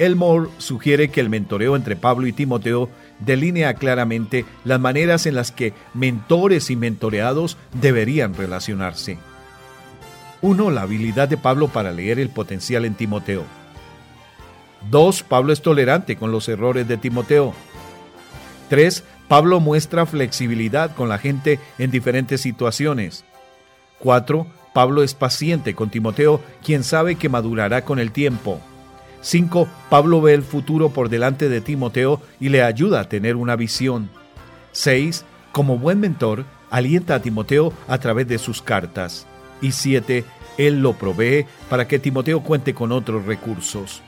Elmore 0.00 0.48
sugiere 0.56 1.10
que 1.10 1.20
el 1.20 1.28
mentoreo 1.28 1.76
entre 1.76 1.94
Pablo 1.94 2.26
y 2.26 2.32
Timoteo 2.32 2.88
delinea 3.18 3.74
claramente 3.74 4.46
las 4.64 4.80
maneras 4.80 5.26
en 5.26 5.34
las 5.34 5.52
que 5.52 5.74
mentores 5.92 6.70
y 6.70 6.76
mentoreados 6.76 7.58
deberían 7.74 8.34
relacionarse. 8.34 9.18
1. 10.40 10.70
La 10.70 10.82
habilidad 10.82 11.28
de 11.28 11.36
Pablo 11.36 11.68
para 11.68 11.92
leer 11.92 12.18
el 12.18 12.30
potencial 12.30 12.86
en 12.86 12.94
Timoteo. 12.94 13.44
2. 14.90 15.22
Pablo 15.24 15.52
es 15.52 15.60
tolerante 15.60 16.16
con 16.16 16.32
los 16.32 16.48
errores 16.48 16.88
de 16.88 16.96
Timoteo. 16.96 17.52
3. 18.70 19.04
Pablo 19.28 19.60
muestra 19.60 20.06
flexibilidad 20.06 20.94
con 20.94 21.10
la 21.10 21.18
gente 21.18 21.58
en 21.78 21.90
diferentes 21.90 22.40
situaciones. 22.40 23.26
4. 23.98 24.46
Pablo 24.72 25.02
es 25.02 25.12
paciente 25.12 25.74
con 25.74 25.90
Timoteo, 25.90 26.40
quien 26.64 26.84
sabe 26.84 27.16
que 27.16 27.28
madurará 27.28 27.84
con 27.84 27.98
el 27.98 28.12
tiempo. 28.12 28.62
5. 29.22 29.68
Pablo 29.90 30.22
ve 30.22 30.34
el 30.34 30.42
futuro 30.42 30.90
por 30.90 31.08
delante 31.08 31.48
de 31.48 31.60
Timoteo 31.60 32.20
y 32.38 32.48
le 32.48 32.62
ayuda 32.62 33.00
a 33.00 33.08
tener 33.08 33.36
una 33.36 33.56
visión. 33.56 34.10
6. 34.72 35.24
Como 35.52 35.78
buen 35.78 36.00
mentor, 36.00 36.44
alienta 36.70 37.16
a 37.16 37.22
Timoteo 37.22 37.72
a 37.86 37.98
través 37.98 38.28
de 38.28 38.38
sus 38.38 38.62
cartas. 38.62 39.26
Y 39.60 39.72
7. 39.72 40.24
Él 40.56 40.82
lo 40.82 40.94
provee 40.94 41.46
para 41.68 41.86
que 41.86 41.98
Timoteo 41.98 42.42
cuente 42.42 42.74
con 42.74 42.92
otros 42.92 43.26
recursos. 43.26 44.02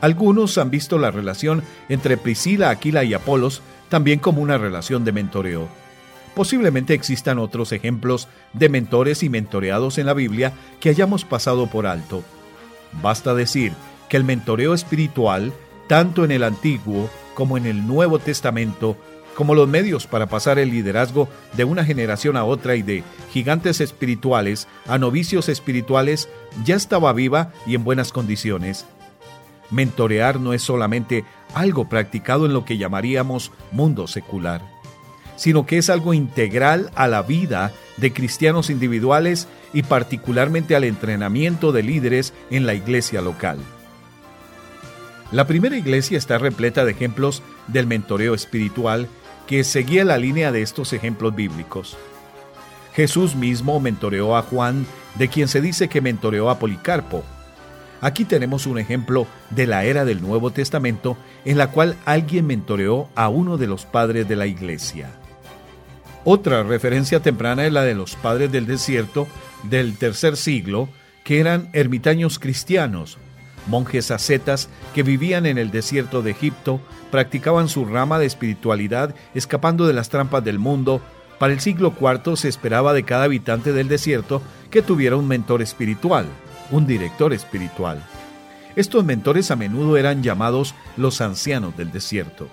Algunos 0.00 0.56
han 0.58 0.70
visto 0.70 0.98
la 0.98 1.10
relación 1.10 1.62
entre 1.88 2.16
Priscila, 2.16 2.70
Aquila 2.70 3.04
y 3.04 3.14
Apolos 3.14 3.62
también 3.88 4.18
como 4.18 4.40
una 4.40 4.56
relación 4.56 5.04
de 5.04 5.12
mentoreo. 5.12 5.68
Posiblemente 6.34 6.94
existan 6.94 7.38
otros 7.38 7.72
ejemplos 7.72 8.28
de 8.52 8.68
mentores 8.68 9.22
y 9.22 9.28
mentoreados 9.28 9.98
en 9.98 10.06
la 10.06 10.14
Biblia 10.14 10.52
que 10.80 10.88
hayamos 10.88 11.24
pasado 11.24 11.66
por 11.66 11.86
alto. 11.86 12.22
Basta 13.02 13.34
decir 13.34 13.72
que 14.10 14.18
el 14.18 14.24
mentoreo 14.24 14.74
espiritual, 14.74 15.54
tanto 15.86 16.24
en 16.24 16.32
el 16.32 16.42
Antiguo 16.42 17.08
como 17.32 17.56
en 17.56 17.64
el 17.64 17.86
Nuevo 17.86 18.18
Testamento, 18.18 18.98
como 19.34 19.54
los 19.54 19.68
medios 19.68 20.06
para 20.06 20.26
pasar 20.26 20.58
el 20.58 20.70
liderazgo 20.70 21.28
de 21.54 21.64
una 21.64 21.84
generación 21.84 22.36
a 22.36 22.44
otra 22.44 22.74
y 22.74 22.82
de 22.82 23.04
gigantes 23.32 23.80
espirituales 23.80 24.68
a 24.86 24.98
novicios 24.98 25.48
espirituales, 25.48 26.28
ya 26.64 26.74
estaba 26.74 27.12
viva 27.14 27.52
y 27.66 27.76
en 27.76 27.84
buenas 27.84 28.12
condiciones. 28.12 28.84
Mentorear 29.70 30.40
no 30.40 30.52
es 30.52 30.62
solamente 30.62 31.24
algo 31.54 31.88
practicado 31.88 32.44
en 32.44 32.52
lo 32.52 32.64
que 32.64 32.76
llamaríamos 32.76 33.52
mundo 33.70 34.08
secular, 34.08 34.60
sino 35.36 35.64
que 35.64 35.78
es 35.78 35.88
algo 35.88 36.12
integral 36.12 36.90
a 36.96 37.06
la 37.06 37.22
vida 37.22 37.72
de 37.96 38.12
cristianos 38.12 38.70
individuales 38.70 39.46
y 39.72 39.84
particularmente 39.84 40.74
al 40.74 40.82
entrenamiento 40.82 41.70
de 41.70 41.84
líderes 41.84 42.34
en 42.50 42.66
la 42.66 42.74
iglesia 42.74 43.20
local. 43.20 43.58
La 45.32 45.46
primera 45.46 45.76
iglesia 45.76 46.18
está 46.18 46.38
repleta 46.38 46.84
de 46.84 46.90
ejemplos 46.90 47.42
del 47.68 47.86
mentoreo 47.86 48.34
espiritual 48.34 49.08
que 49.46 49.62
seguía 49.62 50.04
la 50.04 50.18
línea 50.18 50.50
de 50.50 50.62
estos 50.62 50.92
ejemplos 50.92 51.34
bíblicos. 51.34 51.96
Jesús 52.94 53.36
mismo 53.36 53.78
mentoreó 53.78 54.36
a 54.36 54.42
Juan, 54.42 54.86
de 55.16 55.28
quien 55.28 55.46
se 55.46 55.60
dice 55.60 55.88
que 55.88 56.00
mentoreó 56.00 56.50
a 56.50 56.58
Policarpo. 56.58 57.22
Aquí 58.00 58.24
tenemos 58.24 58.66
un 58.66 58.78
ejemplo 58.78 59.26
de 59.50 59.66
la 59.66 59.84
era 59.84 60.04
del 60.04 60.20
Nuevo 60.20 60.50
Testamento 60.50 61.16
en 61.44 61.58
la 61.58 61.70
cual 61.70 61.96
alguien 62.06 62.46
mentoreó 62.46 63.08
a 63.14 63.28
uno 63.28 63.56
de 63.56 63.68
los 63.68 63.86
padres 63.86 64.28
de 64.28 64.36
la 64.36 64.46
iglesia. 64.46 65.10
Otra 66.24 66.62
referencia 66.64 67.20
temprana 67.20 67.66
es 67.66 67.72
la 67.72 67.82
de 67.82 67.94
los 67.94 68.16
padres 68.16 68.50
del 68.50 68.66
desierto 68.66 69.28
del 69.62 69.96
tercer 69.96 70.36
siglo, 70.36 70.88
que 71.24 71.38
eran 71.38 71.68
ermitaños 71.72 72.38
cristianos, 72.38 73.18
monjes 73.66 74.10
ascetas 74.10 74.68
que 74.94 75.02
vivían 75.02 75.46
en 75.46 75.58
el 75.58 75.70
desierto 75.70 76.22
de 76.22 76.32
Egipto, 76.32 76.80
practicaban 77.10 77.68
su 77.68 77.84
rama 77.84 78.18
de 78.18 78.26
espiritualidad 78.26 79.14
escapando 79.34 79.86
de 79.86 79.92
las 79.92 80.08
trampas 80.08 80.44
del 80.44 80.58
mundo. 80.58 81.00
Para 81.38 81.52
el 81.52 81.60
siglo 81.60 81.94
IV 81.98 82.36
se 82.36 82.48
esperaba 82.48 82.92
de 82.92 83.04
cada 83.04 83.24
habitante 83.24 83.72
del 83.72 83.88
desierto 83.88 84.42
que 84.70 84.82
tuviera 84.82 85.16
un 85.16 85.26
mentor 85.26 85.62
espiritual, 85.62 86.26
un 86.70 86.86
director 86.86 87.32
espiritual. 87.32 88.02
Estos 88.76 89.04
mentores 89.04 89.50
a 89.50 89.56
menudo 89.56 89.96
eran 89.96 90.22
llamados 90.22 90.74
los 90.96 91.20
ancianos 91.20 91.76
del 91.76 91.90
desierto. 91.90 92.48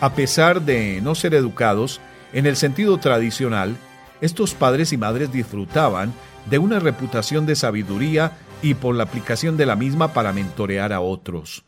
A 0.00 0.14
pesar 0.14 0.62
de 0.62 1.00
no 1.02 1.14
ser 1.14 1.34
educados 1.34 2.00
en 2.32 2.46
el 2.46 2.56
sentido 2.56 2.98
tradicional, 2.98 3.76
estos 4.20 4.54
padres 4.54 4.92
y 4.92 4.96
madres 4.96 5.32
disfrutaban 5.32 6.12
de 6.46 6.58
una 6.58 6.78
reputación 6.78 7.46
de 7.46 7.56
sabiduría 7.56 8.32
y 8.62 8.74
por 8.74 8.94
la 8.94 9.04
aplicación 9.04 9.56
de 9.56 9.66
la 9.66 9.76
misma 9.76 10.12
para 10.12 10.32
mentorear 10.32 10.92
a 10.92 11.00
otros. 11.00 11.64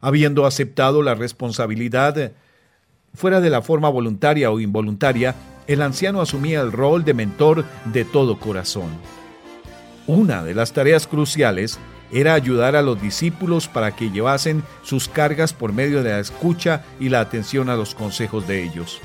Habiendo 0.00 0.46
aceptado 0.46 1.02
la 1.02 1.14
responsabilidad 1.14 2.32
fuera 3.14 3.40
de 3.40 3.50
la 3.50 3.62
forma 3.62 3.88
voluntaria 3.88 4.50
o 4.50 4.60
involuntaria, 4.60 5.34
el 5.66 5.82
anciano 5.82 6.20
asumía 6.20 6.60
el 6.60 6.72
rol 6.72 7.04
de 7.04 7.14
mentor 7.14 7.64
de 7.84 8.04
todo 8.04 8.38
corazón. 8.38 8.88
Una 10.06 10.42
de 10.42 10.54
las 10.54 10.72
tareas 10.72 11.06
cruciales 11.06 11.78
era 12.10 12.34
ayudar 12.34 12.76
a 12.76 12.82
los 12.82 13.00
discípulos 13.00 13.68
para 13.68 13.94
que 13.94 14.10
llevasen 14.10 14.62
sus 14.82 15.08
cargas 15.08 15.52
por 15.52 15.72
medio 15.72 16.02
de 16.02 16.10
la 16.10 16.20
escucha 16.20 16.84
y 16.98 17.10
la 17.10 17.20
atención 17.20 17.68
a 17.68 17.76
los 17.76 17.94
consejos 17.94 18.48
de 18.48 18.64
ellos. 18.64 19.00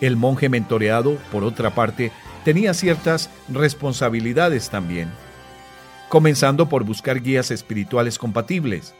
El 0.00 0.16
monje 0.16 0.48
mentoreado, 0.48 1.16
por 1.32 1.42
otra 1.42 1.74
parte, 1.74 2.12
tenía 2.48 2.72
ciertas 2.72 3.28
responsabilidades 3.50 4.70
también 4.70 5.10
comenzando 6.08 6.66
por 6.70 6.82
buscar 6.82 7.20
guías 7.20 7.50
espirituales 7.50 8.16
compatibles. 8.16 8.94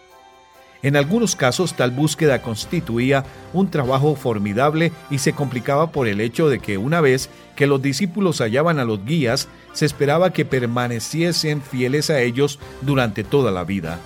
En 0.83 0.97
algunos 0.97 1.35
casos 1.35 1.73
tal 1.73 1.93
búsqueda 1.93 2.43
constituía 2.43 3.25
un 3.55 3.71
trabajo 3.71 4.17
formidable 4.17 4.93
y 5.09 5.17
se 5.21 5.33
complicaba 5.33 5.93
por 5.93 6.09
el 6.09 6.21
hecho 6.21 6.51
de 6.51 6.59
que 6.59 6.77
una 6.77 7.01
vez 7.01 7.31
que 7.57 7.67
los 7.67 7.81
discípulos 7.81 8.43
hallaban 8.43 8.79
a 8.81 8.85
los 8.85 9.03
guías, 9.03 9.49
se 9.73 9.87
esperaba 9.87 10.31
que 10.35 10.45
permaneciesen 10.45 11.63
fieles 11.63 12.11
a 12.11 12.21
ellos 12.21 12.59
durante 12.83 13.25
toda 13.25 13.51
la 13.51 13.65
vida. 13.65 13.99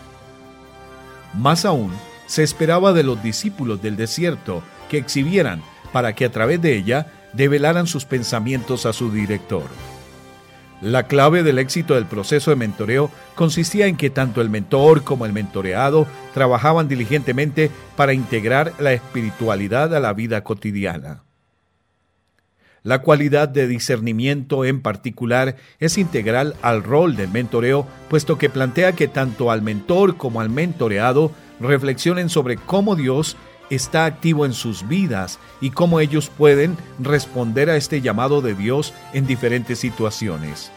Más 1.35 1.65
aún, 1.65 1.91
se 2.29 2.45
esperaba 2.45 2.93
de 2.93 3.03
los 3.03 3.21
discípulos 3.25 3.83
del 3.83 3.97
desierto 3.97 4.63
que 4.89 4.99
exhibieran, 4.99 5.63
para 5.93 6.15
que 6.15 6.27
a 6.27 6.31
través 6.31 6.63
de 6.63 6.77
ella 6.77 7.22
develaran 7.33 7.87
sus 7.87 8.05
pensamientos 8.05 8.87
a 8.87 8.93
su 8.93 9.11
director. 9.11 9.65
La 10.83 11.07
clave 11.07 11.45
del 11.45 11.61
éxito 11.61 11.95
del 11.95 12.07
proceso 12.07 12.51
de 12.51 12.57
mentoreo 12.57 13.09
consistía 13.37 13.87
en 13.87 13.97
que 13.97 14.11
tanto 14.11 14.41
el 14.41 14.51
mentor 14.51 15.05
como 15.05 15.27
el 15.27 15.33
mentoreado 15.33 16.09
trabajaban 16.35 16.89
diligentemente 16.89 17.71
para 17.97 18.15
integrar 18.15 18.73
la 18.81 18.93
espiritualidad 18.93 19.95
a 19.95 20.01
la 20.01 20.13
vida 20.13 20.43
cotidiana. 20.43 21.23
La 22.83 23.01
cualidad 23.03 23.49
de 23.49 23.69
discernimiento 23.69 24.65
en 24.65 24.83
particular 24.83 25.55
es 25.79 25.99
integral 25.99 26.57
al 26.63 26.83
rol 26.83 27.15
del 27.15 27.31
mentoreo, 27.31 27.87
puesto 28.11 28.39
que 28.39 28.51
plantea 28.51 28.91
que 28.95 29.07
tanto 29.07 29.53
al 29.53 29.63
mentor 29.63 30.17
como 30.17 30.41
al 30.41 30.51
mentoreado 30.51 31.31
reflexionen 31.61 32.29
sobre 32.29 32.57
cómo 32.57 32.97
Dios 32.97 33.37
está 33.75 34.05
activo 34.05 34.45
en 34.45 34.53
sus 34.53 34.87
vidas 34.87 35.39
y 35.63 35.71
cómo 35.71 35.99
ellos 35.99 36.29
pueden 36.29 36.77
responder 36.99 37.71
a 37.71 37.77
este 37.77 38.03
llamado 38.03 38.43
de 38.43 38.55
Dios 38.55 38.93
en 39.15 39.27
diferentes 39.27 39.79
situaciones. 39.79 40.71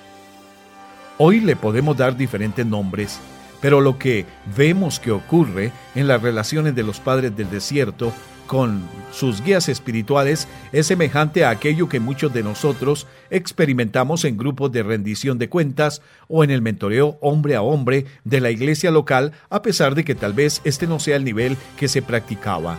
Hoy 1.17 1.41
le 1.41 1.57
podemos 1.57 1.97
dar 1.97 2.15
diferentes 2.15 2.65
nombres, 2.65 3.19
pero 3.59 3.81
lo 3.81 3.97
que 3.97 4.25
vemos 4.55 5.01
que 5.01 5.11
ocurre 5.11 5.73
en 5.93 6.07
las 6.07 6.21
relaciones 6.21 6.73
de 6.73 6.83
los 6.83 7.01
padres 7.01 7.35
del 7.35 7.49
desierto 7.49 8.13
con 8.47 8.83
sus 9.11 9.41
guías 9.41 9.69
espirituales 9.69 10.47
es 10.71 10.87
semejante 10.87 11.45
a 11.45 11.49
aquello 11.49 11.89
que 11.89 11.99
muchos 11.99 12.33
de 12.33 12.43
nosotros 12.43 13.07
experimentamos 13.29 14.25
en 14.25 14.37
grupos 14.37 14.71
de 14.71 14.83
rendición 14.83 15.37
de 15.37 15.49
cuentas 15.49 16.01
o 16.27 16.43
en 16.43 16.51
el 16.51 16.61
mentoreo 16.61 17.17
hombre 17.21 17.55
a 17.55 17.61
hombre 17.61 18.05
de 18.23 18.41
la 18.41 18.51
iglesia 18.51 18.91
local, 18.91 19.31
a 19.49 19.61
pesar 19.61 19.95
de 19.95 20.03
que 20.03 20.15
tal 20.15 20.33
vez 20.33 20.61
este 20.63 20.87
no 20.87 20.99
sea 20.99 21.15
el 21.15 21.23
nivel 21.23 21.57
que 21.77 21.87
se 21.87 22.01
practicaba, 22.01 22.77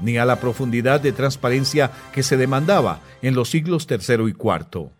ni 0.00 0.18
a 0.18 0.24
la 0.24 0.40
profundidad 0.40 1.00
de 1.00 1.12
transparencia 1.12 1.90
que 2.12 2.22
se 2.22 2.36
demandaba 2.36 3.00
en 3.22 3.34
los 3.34 3.50
siglos 3.50 3.86
tercero 3.86 4.28
y 4.28 4.32
cuarto. 4.32 4.90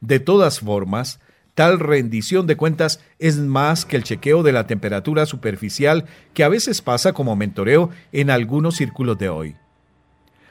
De 0.00 0.20
todas 0.20 0.60
formas, 0.60 1.20
Tal 1.54 1.78
rendición 1.78 2.46
de 2.46 2.56
cuentas 2.56 3.00
es 3.18 3.36
más 3.36 3.84
que 3.84 3.96
el 3.96 4.04
chequeo 4.04 4.42
de 4.42 4.52
la 4.52 4.66
temperatura 4.66 5.26
superficial 5.26 6.06
que 6.32 6.44
a 6.44 6.48
veces 6.48 6.80
pasa 6.80 7.12
como 7.12 7.36
mentoreo 7.36 7.90
en 8.12 8.30
algunos 8.30 8.76
círculos 8.76 9.18
de 9.18 9.28
hoy. 9.28 9.56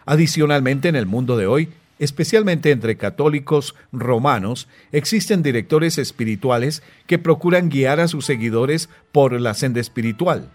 Adicionalmente, 0.05 0.89
en 0.89 0.96
el 0.96 1.08
mundo 1.08 1.38
de 1.38 1.48
hoy, 1.48 1.70
especialmente 1.98 2.70
entre 2.70 2.98
católicos 2.98 3.74
romanos, 3.91 4.67
existen 4.91 5.41
directores 5.41 5.98
espirituales 5.98 6.84
que 7.08 7.17
procuran 7.17 7.70
guiar 7.70 8.00
a 8.00 8.08
sus 8.08 8.25
seguidores 8.25 8.88
por 9.12 9.39
la 9.39 9.55
senda 9.55 9.79
espiritual. 9.79 10.51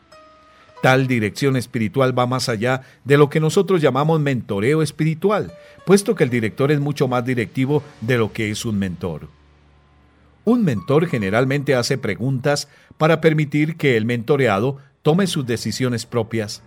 Tal 0.80 1.08
dirección 1.08 1.56
espiritual 1.56 2.16
va 2.16 2.26
más 2.26 2.48
allá 2.48 2.82
de 3.04 3.16
lo 3.16 3.30
que 3.30 3.40
nosotros 3.40 3.82
llamamos 3.82 4.20
mentoreo 4.20 4.82
espiritual, 4.82 5.52
puesto 5.84 6.14
que 6.14 6.22
el 6.22 6.30
director 6.30 6.70
es 6.70 6.78
mucho 6.78 7.08
más 7.08 7.24
directivo 7.24 7.82
de 8.00 8.18
lo 8.18 8.32
que 8.32 8.50
es 8.50 8.64
un 8.64 8.78
mentor. 8.78 9.35
Un 10.46 10.62
mentor 10.62 11.08
generalmente 11.08 11.74
hace 11.74 11.98
preguntas 11.98 12.68
para 12.98 13.20
permitir 13.20 13.76
que 13.76 13.96
el 13.96 14.04
mentoreado 14.04 14.76
tome 15.02 15.26
sus 15.26 15.44
decisiones 15.44 16.06
propias. 16.06 16.62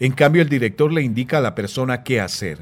En 0.00 0.10
cambio, 0.10 0.42
el 0.42 0.48
director 0.48 0.92
le 0.92 1.02
indica 1.02 1.38
a 1.38 1.40
la 1.40 1.54
persona 1.54 2.02
qué 2.02 2.20
hacer. 2.20 2.58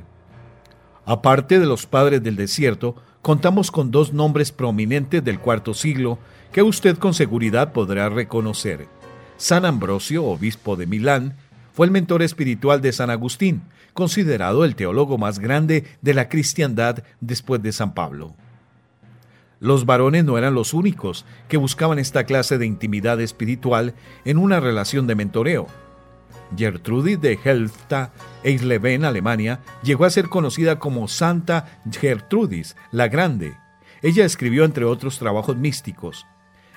Aparte 1.06 1.58
de 1.58 1.64
los 1.64 1.86
padres 1.86 2.22
del 2.22 2.36
desierto, 2.36 2.94
contamos 3.22 3.70
con 3.70 3.90
dos 3.90 4.12
nombres 4.12 4.52
prominentes 4.52 5.24
del 5.24 5.38
cuarto 5.38 5.72
siglo 5.72 6.18
que 6.52 6.60
usted 6.62 6.98
con 6.98 7.14
seguridad 7.14 7.72
podrá 7.72 8.10
reconocer. 8.10 8.86
San 9.38 9.64
Ambrosio, 9.64 10.26
obispo 10.26 10.76
de 10.76 10.86
Milán, 10.86 11.38
fue 11.72 11.86
el 11.86 11.90
mentor 11.90 12.20
espiritual 12.20 12.82
de 12.82 12.92
San 12.92 13.08
Agustín, 13.08 13.62
considerado 13.94 14.66
el 14.66 14.76
teólogo 14.76 15.16
más 15.16 15.38
grande 15.38 15.84
de 16.02 16.12
la 16.12 16.28
cristiandad 16.28 17.02
después 17.22 17.62
de 17.62 17.72
San 17.72 17.94
Pablo. 17.94 18.34
Los 19.60 19.84
varones 19.84 20.24
no 20.24 20.38
eran 20.38 20.54
los 20.54 20.72
únicos 20.72 21.26
que 21.48 21.58
buscaban 21.58 21.98
esta 21.98 22.24
clase 22.24 22.56
de 22.56 22.64
intimidad 22.64 23.20
espiritual 23.20 23.94
en 24.24 24.38
una 24.38 24.58
relación 24.58 25.06
de 25.06 25.14
mentoreo. 25.14 25.66
Gertrudis 26.56 27.20
de 27.20 27.38
Helfta, 27.44 28.12
Eisleben, 28.42 29.04
Alemania, 29.04 29.60
llegó 29.82 30.06
a 30.06 30.10
ser 30.10 30.28
conocida 30.28 30.78
como 30.78 31.06
Santa 31.08 31.78
Gertrudis, 31.90 32.74
la 32.90 33.08
Grande. 33.08 33.54
Ella 34.00 34.24
escribió, 34.24 34.64
entre 34.64 34.86
otros 34.86 35.18
trabajos 35.18 35.56
místicos, 35.58 36.26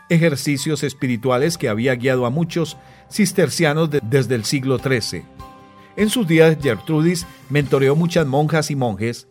ejercicios 0.10 0.84
espirituales 0.84 1.58
que 1.58 1.70
había 1.70 1.96
guiado 1.96 2.26
a 2.26 2.30
muchos 2.30 2.78
cistercianos 3.10 3.90
desde 4.04 4.36
el 4.36 4.44
siglo 4.44 4.78
XIII. 4.78 5.24
En 5.96 6.10
sus 6.10 6.28
días, 6.28 6.58
Gertrudis 6.62 7.26
mentoreó 7.50 7.96
muchas 7.96 8.28
monjas 8.28 8.72
y 8.72 8.76
monjes. 8.76 9.30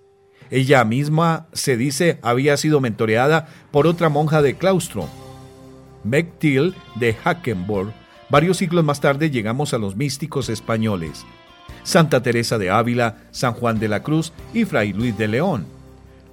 Ella 0.52 0.84
misma, 0.84 1.46
se 1.54 1.78
dice, 1.78 2.18
había 2.20 2.58
sido 2.58 2.82
mentoreada 2.82 3.48
por 3.70 3.86
otra 3.86 4.10
monja 4.10 4.42
de 4.42 4.54
claustro, 4.54 5.08
Meg 6.04 6.30
Till 6.38 6.74
de 6.96 7.14
Hackenborg. 7.14 7.94
Varios 8.28 8.58
siglos 8.58 8.84
más 8.84 9.00
tarde 9.00 9.30
llegamos 9.30 9.72
a 9.72 9.78
los 9.78 9.96
místicos 9.96 10.50
españoles. 10.50 11.24
Santa 11.84 12.22
Teresa 12.22 12.58
de 12.58 12.68
Ávila, 12.68 13.22
San 13.30 13.54
Juan 13.54 13.80
de 13.80 13.88
la 13.88 14.02
Cruz 14.02 14.34
y 14.52 14.66
Fray 14.66 14.92
Luis 14.92 15.16
de 15.16 15.28
León. 15.28 15.64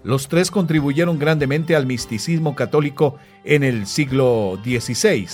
Los 0.04 0.28
tres 0.28 0.52
contribuyeron 0.52 1.18
grandemente 1.18 1.78
al 1.78 1.86
misticismo 1.86 2.56
católico 2.56 3.16
en 3.46 3.64
el 3.64 3.88
siglo 3.88 4.60
XVI. 4.66 5.28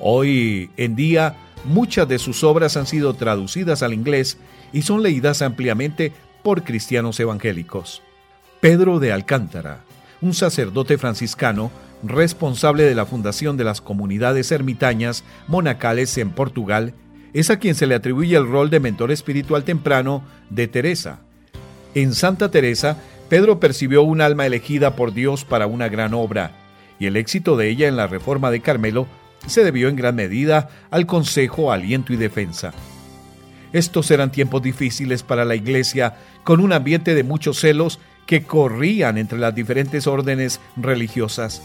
Hoy 0.00 0.70
en 0.78 0.96
día, 0.96 1.36
muchas 1.66 2.08
de 2.08 2.18
sus 2.18 2.44
obras 2.44 2.78
han 2.78 2.86
sido 2.86 3.12
traducidas 3.12 3.82
al 3.82 3.92
inglés 3.92 4.38
y 4.72 4.80
son 4.80 5.02
leídas 5.02 5.42
ampliamente 5.42 6.14
por 6.42 6.64
cristianos 6.64 7.20
evangélicos. 7.20 8.00
Pedro 8.62 9.00
de 9.00 9.10
Alcántara, 9.10 9.80
un 10.20 10.34
sacerdote 10.34 10.96
franciscano 10.96 11.72
responsable 12.04 12.84
de 12.84 12.94
la 12.94 13.06
fundación 13.06 13.56
de 13.56 13.64
las 13.64 13.80
comunidades 13.80 14.52
ermitañas 14.52 15.24
monacales 15.48 16.16
en 16.16 16.30
Portugal, 16.30 16.94
es 17.32 17.50
a 17.50 17.58
quien 17.58 17.74
se 17.74 17.88
le 17.88 17.96
atribuye 17.96 18.36
el 18.36 18.48
rol 18.48 18.70
de 18.70 18.78
mentor 18.78 19.10
espiritual 19.10 19.64
temprano 19.64 20.22
de 20.48 20.68
Teresa. 20.68 21.18
En 21.96 22.14
Santa 22.14 22.52
Teresa, 22.52 22.98
Pedro 23.28 23.58
percibió 23.58 24.04
un 24.04 24.20
alma 24.20 24.46
elegida 24.46 24.94
por 24.94 25.12
Dios 25.12 25.44
para 25.44 25.66
una 25.66 25.88
gran 25.88 26.14
obra, 26.14 26.52
y 27.00 27.06
el 27.06 27.16
éxito 27.16 27.56
de 27.56 27.68
ella 27.68 27.88
en 27.88 27.96
la 27.96 28.06
reforma 28.06 28.52
de 28.52 28.60
Carmelo 28.60 29.08
se 29.44 29.64
debió 29.64 29.88
en 29.88 29.96
gran 29.96 30.14
medida 30.14 30.68
al 30.92 31.06
consejo, 31.06 31.72
aliento 31.72 32.12
y 32.12 32.16
defensa. 32.16 32.72
Estos 33.72 34.08
eran 34.12 34.30
tiempos 34.30 34.62
difíciles 34.62 35.24
para 35.24 35.44
la 35.44 35.56
Iglesia, 35.56 36.14
con 36.44 36.60
un 36.60 36.72
ambiente 36.72 37.16
de 37.16 37.24
muchos 37.24 37.58
celos 37.58 37.98
que 38.26 38.44
corrían 38.44 39.18
entre 39.18 39.38
las 39.38 39.54
diferentes 39.54 40.06
órdenes 40.06 40.60
religiosas. 40.76 41.62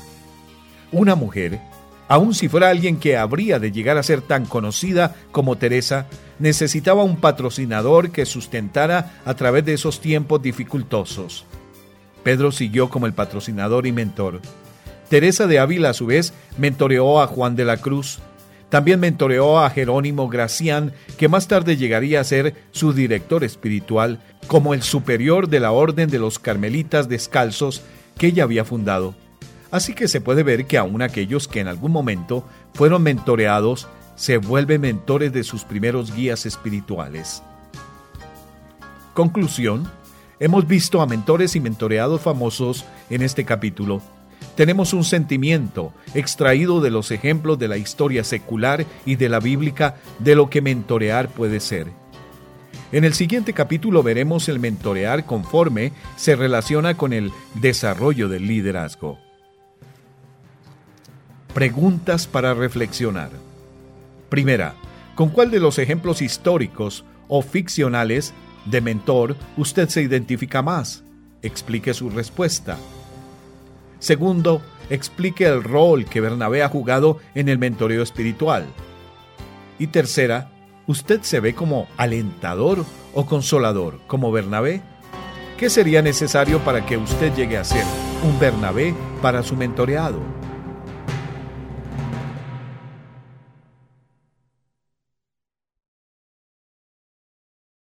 Una 0.91 1.15
mujer 1.15 1.59
Aun 2.07 2.33
si 2.33 2.47
fuera 2.47 2.69
alguien 2.69 2.97
que 2.97 3.17
habría 3.17 3.59
de 3.59 3.71
llegar 3.71 3.97
a 3.97 4.03
ser 4.03 4.21
tan 4.21 4.45
conocida 4.45 5.15
como 5.31 5.57
Teresa, 5.57 6.07
necesitaba 6.39 7.03
un 7.03 7.17
patrocinador 7.17 8.11
que 8.11 8.25
sustentara 8.25 9.19
a 9.25 9.33
través 9.33 9.65
de 9.65 9.73
esos 9.73 9.99
tiempos 9.99 10.41
dificultosos. 10.41 11.45
Pedro 12.23 12.51
siguió 12.51 12.89
como 12.89 13.07
el 13.07 13.13
patrocinador 13.13 13.87
y 13.87 13.91
mentor. 13.91 14.41
Teresa 15.09 15.47
de 15.47 15.59
Ávila, 15.59 15.89
a 15.89 15.93
su 15.93 16.05
vez, 16.05 16.33
mentoreó 16.57 17.21
a 17.21 17.27
Juan 17.27 17.55
de 17.55 17.65
la 17.65 17.77
Cruz. 17.77 18.19
También 18.69 18.99
mentoreó 18.99 19.59
a 19.59 19.69
Jerónimo 19.69 20.27
Gracián, 20.27 20.93
que 21.17 21.29
más 21.29 21.47
tarde 21.47 21.77
llegaría 21.77 22.19
a 22.19 22.25
ser 22.25 22.55
su 22.71 22.93
director 22.93 23.43
espiritual, 23.43 24.19
como 24.47 24.73
el 24.73 24.83
superior 24.83 25.47
de 25.47 25.59
la 25.59 25.71
Orden 25.71 26.09
de 26.09 26.19
los 26.19 26.37
Carmelitas 26.39 27.07
Descalzos 27.07 27.81
que 28.17 28.27
ella 28.27 28.43
había 28.43 28.65
fundado. 28.65 29.15
Así 29.71 29.93
que 29.93 30.07
se 30.07 30.21
puede 30.21 30.43
ver 30.43 30.65
que 30.65 30.77
aún 30.77 31.01
aquellos 31.01 31.47
que 31.47 31.59
en 31.59 31.67
algún 31.67 31.91
momento 31.91 32.45
fueron 32.73 33.03
mentoreados 33.03 33.87
se 34.15 34.37
vuelven 34.37 34.81
mentores 34.81 35.31
de 35.31 35.43
sus 35.43 35.63
primeros 35.63 36.13
guías 36.13 36.45
espirituales. 36.45 37.43
Conclusión. 39.13 39.89
Hemos 40.39 40.67
visto 40.67 41.01
a 41.01 41.07
mentores 41.07 41.55
y 41.55 41.59
mentoreados 41.59 42.21
famosos 42.21 42.85
en 43.09 43.21
este 43.21 43.45
capítulo. 43.45 44.01
Tenemos 44.57 44.91
un 44.93 45.03
sentimiento 45.03 45.93
extraído 46.15 46.81
de 46.81 46.89
los 46.89 47.11
ejemplos 47.11 47.59
de 47.59 47.67
la 47.67 47.77
historia 47.77 48.23
secular 48.23 48.87
y 49.05 49.15
de 49.15 49.29
la 49.29 49.39
bíblica 49.39 49.97
de 50.17 50.33
lo 50.33 50.49
que 50.49 50.63
mentorear 50.63 51.29
puede 51.29 51.59
ser. 51.59 51.85
En 52.91 53.03
el 53.03 53.13
siguiente 53.13 53.53
capítulo 53.53 54.01
veremos 54.01 54.49
el 54.49 54.57
mentorear 54.57 55.27
conforme 55.27 55.91
se 56.15 56.35
relaciona 56.35 56.97
con 56.97 57.13
el 57.13 57.31
desarrollo 57.53 58.29
del 58.29 58.47
liderazgo. 58.47 59.19
Preguntas 61.53 62.25
para 62.25 62.55
reflexionar. 62.55 63.29
Primera, 64.27 64.73
¿con 65.13 65.29
cuál 65.29 65.51
de 65.51 65.59
los 65.59 65.77
ejemplos 65.77 66.23
históricos 66.23 67.05
o 67.27 67.43
ficcionales 67.43 68.33
de 68.65 68.81
mentor 68.81 69.35
usted 69.55 69.87
se 69.87 70.01
identifica 70.01 70.63
más? 70.63 71.03
Explique 71.43 71.93
su 71.93 72.09
respuesta. 72.09 72.79
Segundo, 73.99 74.61
explique 74.89 75.45
el 75.45 75.63
rol 75.63 76.05
que 76.05 76.21
Bernabé 76.21 76.63
ha 76.63 76.69
jugado 76.69 77.19
en 77.35 77.49
el 77.49 77.57
mentoreo 77.57 78.03
espiritual. 78.03 78.65
Y 79.79 79.87
tercera, 79.87 80.51
¿usted 80.87 81.21
se 81.21 81.39
ve 81.39 81.53
como 81.53 81.87
alentador 81.97 82.85
o 83.13 83.25
consolador 83.25 83.99
como 84.07 84.31
Bernabé? 84.31 84.81
¿Qué 85.57 85.69
sería 85.69 86.01
necesario 86.01 86.59
para 86.59 86.85
que 86.85 86.97
usted 86.97 87.33
llegue 87.35 87.57
a 87.57 87.63
ser 87.63 87.83
un 88.23 88.39
Bernabé 88.39 88.93
para 89.21 89.43
su 89.43 89.55
mentoreado? 89.55 90.19